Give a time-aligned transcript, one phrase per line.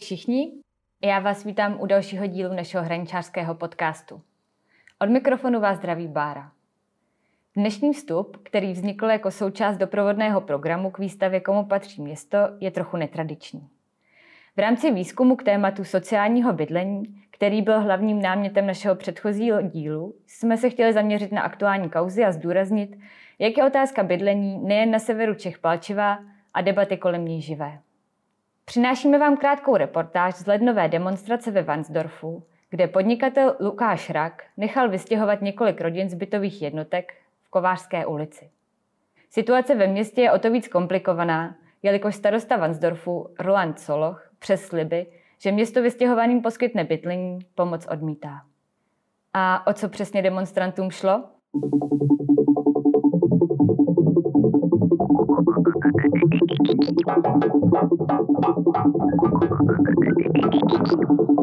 [0.00, 0.52] Všichni,
[1.04, 4.22] já vás vítám u dalšího dílu našeho hraničářského podcastu.
[4.98, 6.52] Od mikrofonu vás zdraví Bára.
[7.56, 12.96] Dnešní vstup, který vznikl jako součást doprovodného programu k výstavě Komu patří město, je trochu
[12.96, 13.68] netradiční.
[14.56, 20.56] V rámci výzkumu k tématu sociálního bydlení, který byl hlavním námětem našeho předchozího dílu, jsme
[20.56, 22.98] se chtěli zaměřit na aktuální kauzy a zdůraznit,
[23.38, 26.18] jak je otázka bydlení nejen na severu Čech palčivá
[26.54, 27.78] a debaty kolem ní živé.
[28.70, 35.42] Přinášíme vám krátkou reportáž z lednové demonstrace ve Vansdorfu, kde podnikatel Lukáš Rak nechal vystěhovat
[35.42, 37.12] několik rodin z bytových jednotek
[37.42, 38.50] v Kovářské ulici.
[39.30, 45.06] Situace ve městě je o to víc komplikovaná, jelikož starosta Vansdorfu Roland Soloch přes sliby,
[45.38, 48.42] že město vystěhovaným poskytne bydlení, pomoc odmítá.
[49.34, 51.24] A o co přesně demonstrantům šlo?
[57.12, 57.44] Thank
[61.30, 61.39] you.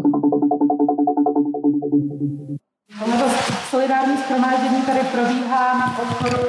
[3.70, 6.48] Solidární schromáždění tady probíhá na podporu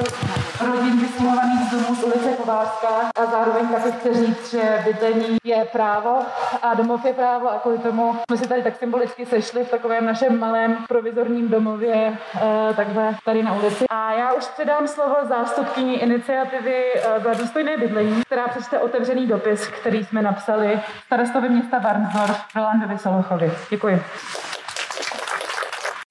[0.65, 5.65] rodin vysluhovaných z domů z ulice Kovářská a zároveň taky chci říct, že bydlení je
[5.71, 6.19] právo
[6.61, 10.05] a domov je právo a kvůli tomu jsme si tady tak symbolicky sešli v takovém
[10.05, 13.85] našem malém provizorním domově eh, takhle tady na ulici.
[13.89, 19.67] A já už předám slovo zástupkyni iniciativy eh, za důstojné bydlení, která přečte otevřený dopis,
[19.67, 23.51] který jsme napsali starostovi města Varnsdorf Rolandovi Solochovi.
[23.69, 24.03] Děkuji.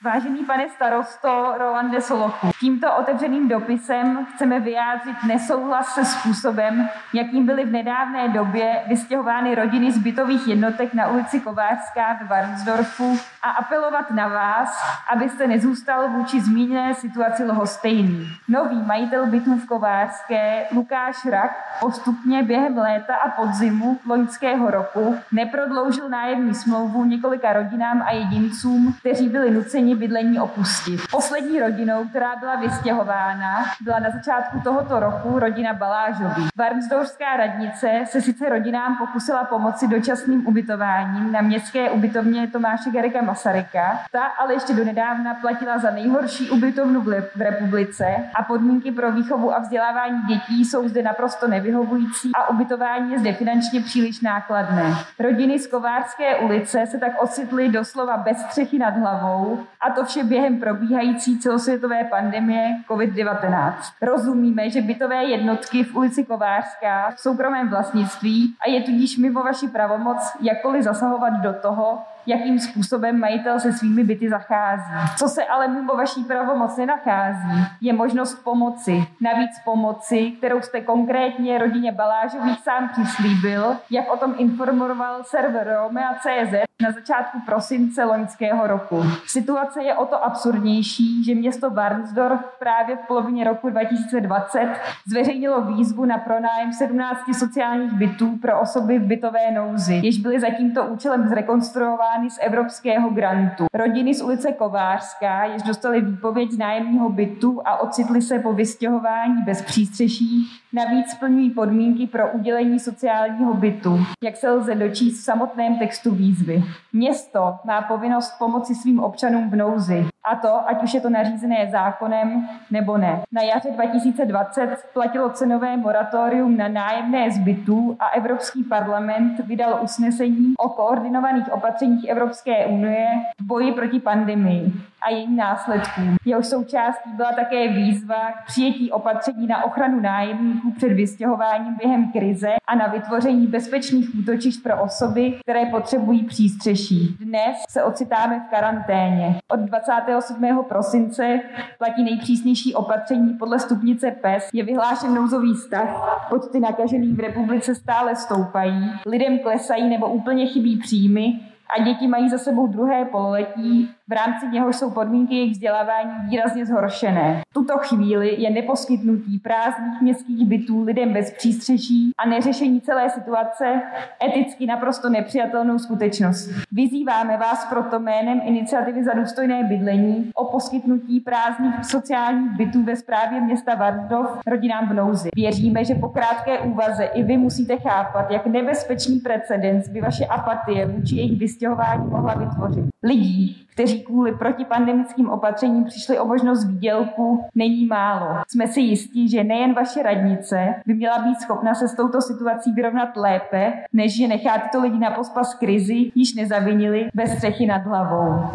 [0.04, 7.64] Vážený pane starosto Rolande Solochu, tímto otevřeným dopisem chceme vyjádřit nesouhlas se způsobem, jakým byly
[7.64, 14.10] v nedávné době vystěhovány rodiny z bytových jednotek na ulici Kovářská v Varnsdorfu a apelovat
[14.10, 18.28] na vás, abyste nezůstal vůči zmíněné situaci lhostejný.
[18.48, 26.08] Nový majitel bytů v Kovářské, Lukáš Rak, postupně během léta a podzimu loňského roku neprodloužil
[26.08, 31.00] nájemní smlouvu několika rodinám a jedincům, kteří byli nuceni nuceni bydlení opustit.
[31.10, 36.48] Poslední rodinou, která byla vystěhována, byla na začátku tohoto roku rodina Balážový.
[36.56, 44.00] Varnsdorfská radnice se sice rodinám pokusila pomoci dočasným ubytováním na městské ubytovně Tomáše Garika Masaryka,
[44.12, 47.00] ta ale ještě donedávna platila za nejhorší ubytovnu
[47.36, 48.04] v republice
[48.34, 53.32] a podmínky pro výchovu a vzdělávání dětí jsou zde naprosto nevyhovující a ubytování je zde
[53.32, 54.94] finančně příliš nákladné.
[55.18, 60.24] Rodiny z Kovářské ulice se tak ocitly doslova bez střechy nad hlavou a to vše
[60.24, 63.74] během probíhající celosvětové pandemie COVID-19.
[64.02, 69.68] Rozumíme, že bytové jednotky v ulici Kovářská v soukromém vlastnictví a je tudíž mimo vaši
[69.68, 74.92] pravomoc jakkoliv zasahovat do toho, jakým způsobem majitel se svými byty zachází.
[75.16, 79.06] Co se ale mimo vaší pravomoc nenachází, je možnost pomoci.
[79.20, 86.68] Navíc pomoci, kterou jste konkrétně rodině Balážových sám přislíbil, jak o tom informoval server Romea.cz
[86.82, 89.02] na začátku prosince loňského roku.
[89.26, 94.74] Situace je o to absurdnější, že město Barnsdorf právě v polovině roku 2020
[95.06, 100.50] zveřejnilo výzvu na pronájem 17 sociálních bytů pro osoby v bytové nouzi, jež byly za
[100.50, 103.66] tímto účelem zrekonstruovány financovány z evropského grantu.
[103.74, 109.42] Rodiny z ulice Kovářská, jež dostali výpověď z nájemního bytu a ocitly se po vystěhování
[109.46, 115.78] bez přístřeší, navíc splňují podmínky pro udělení sociálního bytu, jak se lze dočíst v samotném
[115.78, 116.64] textu výzvy.
[116.92, 120.06] Město má povinnost pomoci svým občanům v nouzi.
[120.28, 123.22] A to, ať už je to nařízené zákonem nebo ne.
[123.32, 130.68] Na jaře 2020 platilo cenové moratorium na nájemné zbytů a Evropský parlament vydal usnesení o
[130.68, 133.06] koordinovaných opatřeních Evropské unie
[133.40, 134.72] v boji proti pandemii
[135.02, 136.16] a jejím následkům.
[136.24, 142.48] Jeho součástí byla také výzva k přijetí opatření na ochranu nájemníků před vystěhováním během krize
[142.68, 147.16] a na vytvoření bezpečných útočišť pro osoby, které potřebují přístřeší.
[147.20, 149.38] Dnes se ocitáme v karanténě.
[149.48, 150.64] Od 27.
[150.68, 151.40] prosince
[151.78, 154.48] platí nejpřísnější opatření podle stupnice PES.
[154.52, 155.88] Je vyhlášen nouzový stav,
[156.28, 161.40] počty nakažených v republice stále stoupají, lidem klesají nebo úplně chybí příjmy
[161.76, 166.66] a děti mají za sebou druhé pololetí v rámci něhož jsou podmínky jejich vzdělávání výrazně
[166.66, 167.42] zhoršené.
[167.50, 173.82] V tuto chvíli je neposkytnutí prázdných městských bytů lidem bez přístřeší a neřešení celé situace
[174.24, 176.50] eticky naprosto nepřijatelnou skutečnost.
[176.72, 183.40] Vyzýváme vás proto jménem iniciativy za důstojné bydlení o poskytnutí prázdných sociálních bytů ve správě
[183.40, 185.28] města Varzdov rodinám v nouzi.
[185.36, 190.86] Věříme, že po krátké úvaze i vy musíte chápat, jak nebezpečný precedens by vaše apatie
[190.86, 192.84] vůči jejich vystěhování mohla vytvořit.
[193.02, 198.42] Lidí, kteří kvůli protipandemickým opatřením přišli o možnost výdělku, není málo.
[198.48, 202.72] Jsme si jistí, že nejen vaše radnice by měla být schopna se s touto situací
[202.72, 207.82] vyrovnat lépe, než že nechá tyto lidi na pospas krizi, již nezavinili bez střechy nad
[207.82, 208.50] hlavou.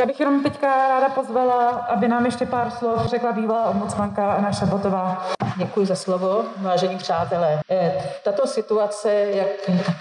[0.00, 4.52] Já bych jenom teďka ráda pozvala, aby nám ještě pár slov řekla bývalá ombudsmanka Anna
[4.52, 5.26] Šabotová.
[5.56, 7.60] Děkuji za slovo, vážení přátelé.
[7.70, 7.92] Eh,
[8.24, 9.46] tato situace, jak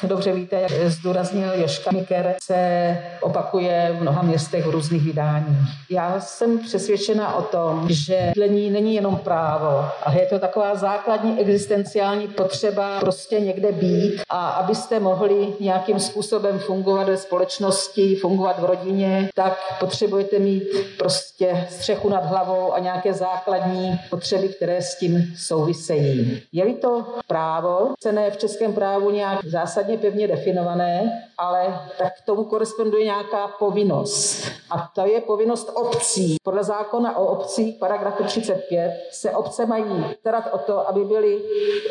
[0.03, 5.57] dobře víte, jak zdůraznil Joška Miker, se opakuje v mnoha městech v různých vydáních.
[5.89, 11.39] Já jsem přesvědčena o tom, že bydlení není jenom právo, ale je to taková základní
[11.39, 18.65] existenciální potřeba prostě někde být a abyste mohli nějakým způsobem fungovat ve společnosti, fungovat v
[18.65, 19.57] rodině, tak
[19.89, 20.63] potřebujete mít
[20.97, 26.41] prostě střechu nad hlavou a nějaké základní potřeby, které s tím souvisejí.
[26.51, 32.43] Je-li to právo, cené v českém právu nějak zásadně pevně definované, ale tak k tomu
[32.43, 34.43] koresponduje nějaká povinnost.
[34.71, 36.35] A to je povinnost obcí.
[36.43, 41.41] Podle zákona o obcích, paragrafu 35, se obce mají starat o to, aby byly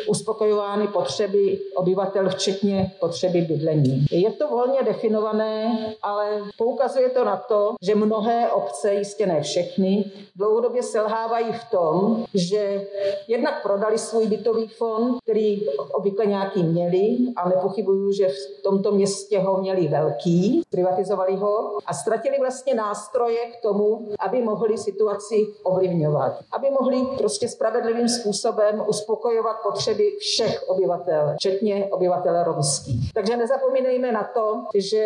[0.07, 4.05] uspokojovány potřeby obyvatel, včetně potřeby bydlení.
[4.11, 10.11] Je to volně definované, ale poukazuje to na to, že mnohé obce, jistě ne všechny,
[10.35, 12.87] dlouhodobě selhávají v tom, že
[13.27, 19.38] jednak prodali svůj bytový fond, který obvykle nějaký měli, a nepochybuju, že v tomto městě
[19.41, 26.39] ho měli velký, privatizovali ho a ztratili vlastně nástroje k tomu, aby mohli situaci ovlivňovat.
[26.51, 33.13] Aby mohli prostě spravedlivým způsobem uspokojovat potřeby všech obyvatel, včetně obyvatele romských.
[33.13, 34.97] Takže nezapomínejme na to, že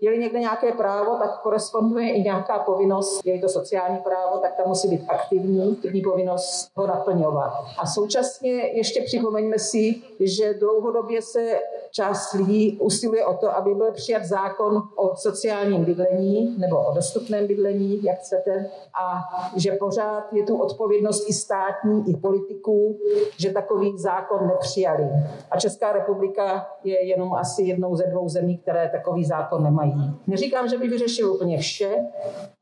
[0.00, 4.68] je někde nějaké právo, tak koresponduje i nějaká povinnost, je to sociální právo, tak tam
[4.68, 7.52] musí být aktivní, aktivní povinnost ho naplňovat.
[7.78, 11.58] A současně ještě připomeňme si, že dlouhodobě se
[11.90, 17.46] část lidí usiluje o to, aby byl přijat zákon o sociálním bydlení nebo o dostupném
[17.46, 18.70] bydlení, jak chcete,
[19.02, 19.20] a
[19.56, 22.98] že pořád je tu odpovědnost i státní, i politiků,
[23.36, 25.04] že takový zákon nepřijali.
[25.50, 30.14] A Česká republika je jenom asi jednou ze dvou zemí, které takový zákon nemají.
[30.26, 31.96] Neříkám, že by vyřešil úplně vše,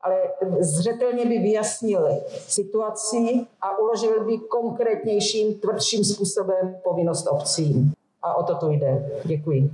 [0.01, 0.15] ale
[0.59, 2.09] zřetelně by vyjasnil
[2.47, 7.93] situaci a uložil by konkrétnějším, tvrdším způsobem povinnost obcím.
[8.21, 9.11] A o to to jde.
[9.25, 9.71] Děkuji.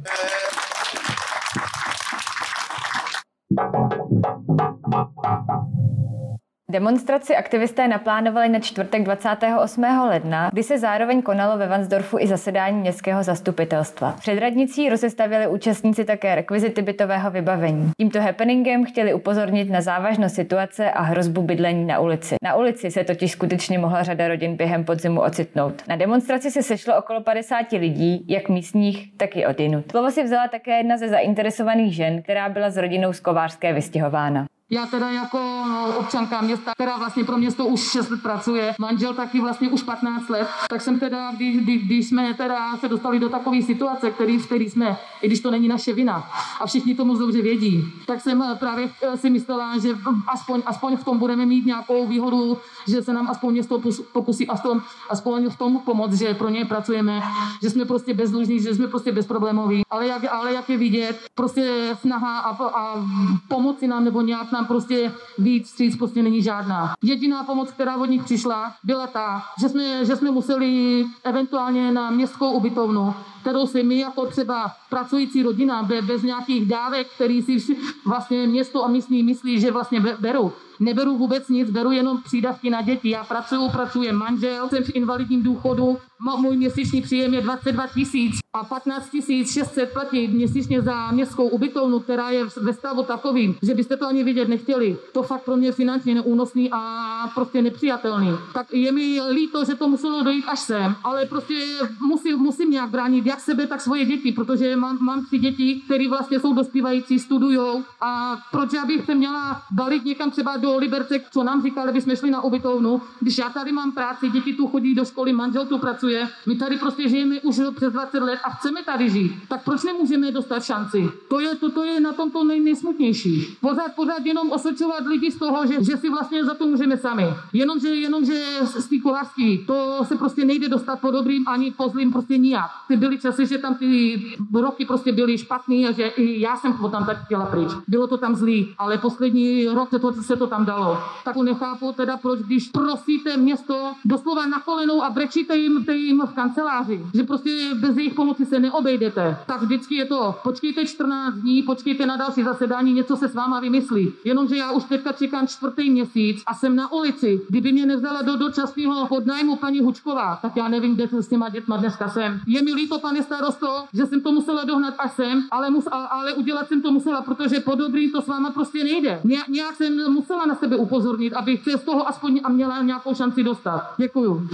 [6.76, 9.84] Demonstraci aktivisté naplánovali na čtvrtek 28.
[9.84, 14.16] ledna, kdy se zároveň konalo ve Vansdorfu i zasedání městského zastupitelstva.
[14.20, 17.92] Před radnicí rozestavili účastníci také rekvizity bytového vybavení.
[17.98, 22.36] Tímto happeningem chtěli upozornit na závažnost situace a hrozbu bydlení na ulici.
[22.44, 25.84] Na ulici se totiž skutečně mohla řada rodin během podzimu ocitnout.
[25.88, 29.92] Na demonstraci se sešlo okolo 50 lidí, jak místních, tak i odinut.
[29.92, 34.46] Slovo si vzala také jedna ze zainteresovaných žen, která byla s rodinou z Kovářské vystěhována.
[34.70, 39.14] Já teda jako no, občanka města, která vlastně pro město už 6 let pracuje, manžel
[39.14, 43.20] taky vlastně už 15 let, tak jsem teda, když, když, když jsme teda se dostali
[43.20, 46.30] do takové situace, který, v který jsme, i když to není naše vina,
[46.60, 49.90] a všichni to moc dobře vědí, tak jsem eh, právě eh, si myslela, že
[50.28, 52.58] aspoň, aspoň v tom budeme mít nějakou výhodu,
[52.88, 53.82] že se nám aspoň město
[54.14, 54.80] pokusí aspoň,
[55.10, 57.22] aspoň v tom pomoct, že pro ně pracujeme,
[57.62, 59.84] že jsme prostě bezdlužní, že jsme prostě bezproblémoví.
[59.90, 63.06] Ale jak, ale jak je vidět, prostě snaha a, a
[63.48, 66.94] pomoci nám nebo nějak nám prostě víc stříc prostě není žádná.
[67.04, 72.10] Jediná pomoc, která od nich přišla, byla ta, že jsme, že jsme museli eventuálně na
[72.10, 78.48] městskou ubytovnu, kterou si my jako třeba pracující rodina bez nějakých dávek, který si vlastně
[78.48, 83.10] město a místní myslí, že vlastně berou, neberu vůbec nic, beru jenom přídavky na děti.
[83.10, 85.98] Já pracuju, pracuje manžel, jsem v invalidním důchodu,
[86.38, 89.10] můj měsíční příjem je 22 tisíc a 15
[89.52, 94.24] 600 platí měsíčně za městskou ubytovnu, která je ve stavu takovým, že byste to ani
[94.24, 94.98] vidět nechtěli.
[95.12, 98.32] To fakt pro mě finančně neúnosný a prostě nepřijatelný.
[98.54, 101.54] Tak je mi líto, že to muselo dojít až sem, ale prostě
[102.02, 106.10] musím, musím nějak bránit jak sebe, tak svoje děti, protože mám, mám tři děti, které
[106.10, 111.22] vlastně jsou dospívající, studují a proč já bych se měla balit někam třeba do Liberce,
[111.32, 114.68] co nám říkali, aby jsme šli na ubytovnu, když já tady mám práci, děti tu
[114.68, 118.50] chodí do školy, manžel tu pracuje, my tady prostě žijeme už přes 20 let a
[118.50, 121.10] chceme tady žít, tak proč nemůžeme dostat šanci?
[121.30, 123.58] To je, to, to je na tom to nej, nejsmutnější.
[123.62, 127.26] Pořád, pořád jenom osočovat lidi z toho, že, že si vlastně za to můžeme sami.
[127.54, 132.12] Jenomže, jenomže z té kolářky, to se prostě nejde dostat po dobrým ani po zlým
[132.12, 132.72] prostě nijak.
[132.88, 134.22] Ty byly časy, že tam ty
[134.54, 137.70] roky prostě byly špatný a že i já jsem tam tak chtěla pryč.
[137.88, 140.98] Bylo to tam zlý, ale poslední rok se to, se to tam tam dalo.
[141.24, 146.34] Tak nechápu teda, proč když prosíte město doslova na kolenou a brečíte jim, jim v
[146.34, 151.64] kanceláři, že prostě bez jejich pomoci se neobejdete, tak vždycky je to, počkejte 14 dní,
[151.64, 154.14] počkejte na další zasedání, něco se s váma vymyslí.
[154.24, 157.42] Jenomže já už teďka čekám čtvrtý měsíc a jsem na ulici.
[157.50, 161.78] Kdyby mě nevzala do dočasného podnájmu paní Hučková, tak já nevím, kde s těma dětma
[161.78, 162.40] dneska jsem.
[162.48, 166.34] Je mi líto, pane starosto, že jsem to musela dohnat až sem, ale, mus, ale
[166.34, 169.20] udělat jsem to musela, protože po dobrý to s váma prostě nejde.
[169.24, 173.44] Ně, nějak jsem musela na sebe upozornit, abych se z toho aspoň měla nějakou šanci
[173.44, 173.94] dostat.
[173.98, 174.48] Děkuju.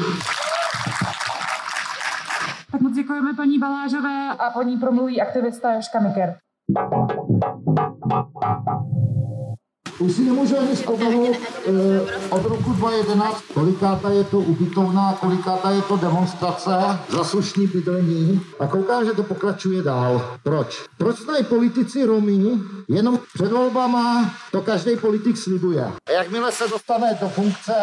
[2.72, 6.36] Tak moc děkujeme paní Balážové a po ní promluví aktivista Joška Miker.
[10.02, 11.72] Už si nemůžu ani vzpomenout eh,
[12.30, 16.72] od roku 2011, kolikáta je to ubytovná, kolikáta je to demonstrace
[17.10, 20.38] za slušný bydlení a koukám, že to pokračuje dál.
[20.44, 20.86] Proč?
[20.98, 22.32] Proč znají politici Romy
[22.90, 25.92] jenom před volbama to každý politik slibuje.
[26.08, 27.74] A jakmile se dostane do funkce,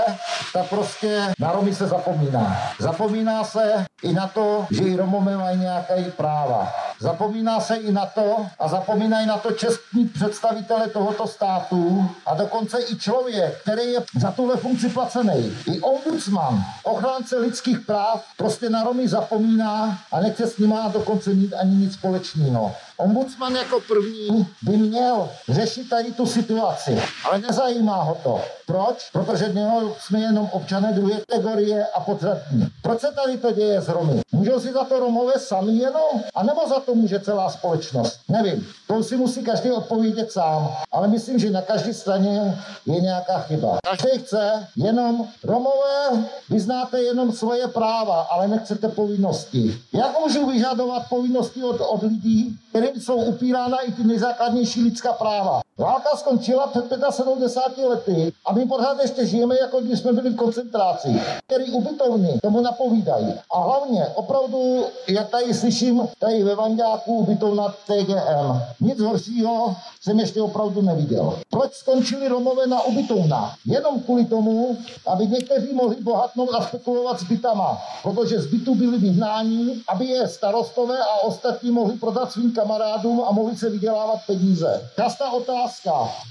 [0.53, 2.57] tak prostě na Romy se zapomíná.
[2.79, 6.69] Zapomíná se i na to, že i Romové mají nějaké práva.
[7.01, 12.79] Zapomíná se i na to a zapomínají na to čestní představitele tohoto státu a dokonce
[12.93, 15.53] i člověk, který je za tuhle funkci placený.
[15.67, 21.55] I ombudsman, ochránce lidských práv, prostě na Romy zapomíná a nechce s má dokonce mít
[21.55, 22.75] ani nic společného.
[23.01, 28.41] Ombudsman jako první by měl řešit tady tu situaci, ale nezajímá ho to.
[28.67, 29.11] Proč?
[29.13, 32.69] Protože něho jsme jenom občané druhé kategorie a podřadní.
[32.83, 34.21] Proč se tady to děje s Romy?
[34.33, 36.23] Můžou si za to Romové sami jenom?
[36.35, 38.21] A nebo za to může celá společnost?
[38.29, 38.67] Nevím.
[38.87, 40.69] To si musí každý odpovědět sám.
[40.93, 43.79] Ale myslím, že na každé straně je nějaká chyba.
[43.91, 49.81] Každý chce jenom Romové, vy znáte jenom svoje práva, ale nechcete povinnosti.
[49.93, 55.61] Jak můžu vyžadovat povinnosti od, od lidí, kterým jsou upírána i ty nejzákladnější lidská práva?
[55.79, 60.37] Válka skončila před 75 lety a my pořád ještě žijeme, jako když jsme byli v
[60.37, 61.23] koncentraci.
[61.47, 63.35] Který ubytovny tomu napovídají.
[63.53, 68.63] A hlavně, opravdu, jak tady slyším, tady ve Vandáku ubytovna TGM.
[68.81, 71.39] Nic horšího jsem ještě opravdu neviděl.
[71.51, 73.55] Proč skončili Romové na ubytovnách?
[73.67, 78.99] Jenom kvůli tomu, aby někteří mohli bohatnout a spekulovat s bytama, protože z bytu byli
[78.99, 84.91] vyhnáni, aby je starostové a ostatní mohli prodat svým kamarádům a mohli se vydělávat peníze.
[84.97, 85.68] Častá otázka.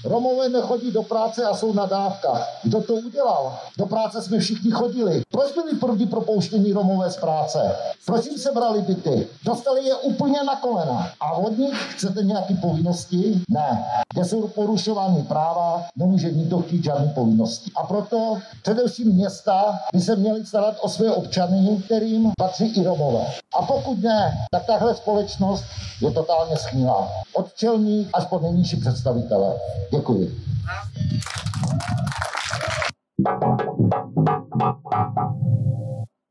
[0.04, 2.58] Romové nechodí do práce a jsou na dávkách.
[2.62, 3.58] Kdo to udělal?
[3.78, 5.22] Do práce jsme všichni chodili.
[5.30, 7.76] Proč byli první propouštění Romové z práce?
[8.06, 9.26] Proč jim se brali byty?
[9.44, 11.10] Dostali je úplně na kolena.
[11.20, 13.42] A od nich chcete nějaké povinnosti?
[13.48, 13.84] Ne.
[14.14, 17.70] Kde jsou porušovány práva, nemůže nikdo chtít žádné povinnosti.
[17.76, 23.26] A proto především města by se měly starat o své občany, kterým patří i Romové.
[23.58, 25.64] A pokud ne, tak tahle společnost
[26.00, 27.08] je totálně schnilá.
[27.34, 28.80] Od čelní až po nejnižší
[29.28, 29.54] představitele.
[29.92, 30.30] Děkuji.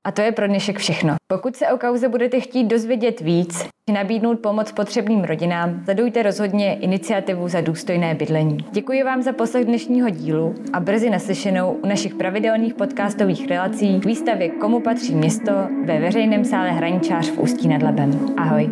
[0.05, 1.15] A to je pro dnešek všechno.
[1.31, 6.75] Pokud se o kauze budete chtít dozvědět víc, či nabídnout pomoc potřebným rodinám, sledujte rozhodně
[6.75, 8.57] iniciativu za důstojné bydlení.
[8.71, 14.05] Děkuji vám za poslech dnešního dílu a brzy naslyšenou u našich pravidelných podcastových relací k
[14.05, 15.51] výstavě Komu patří město
[15.85, 18.33] ve veřejném sále Hraničář v Ústí nad Labem.
[18.37, 18.69] Ahoj.